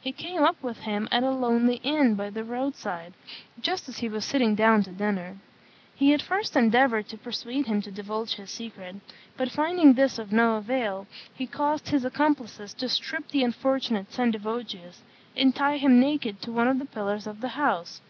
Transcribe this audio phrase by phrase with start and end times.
[0.00, 3.12] He came up with him at a lonely inn by the road side,
[3.60, 5.36] just as he was sitting down to dinner.
[5.94, 8.96] He at first endeavoured to persuade him to divulge the secret;
[9.36, 15.02] but finding this of no avail, he caused his accomplices to strip the unfortunate Sendivogius
[15.36, 18.00] and tie him naked to one of the pillars of the house.